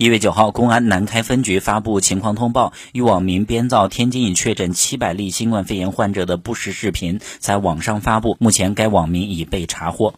[0.00, 10.14] 一月九号公安南开分局发布情况通报一网民编造天津已确诊七百例新冠肺炎患者的不实视频在网上发布目前该网民已被查获。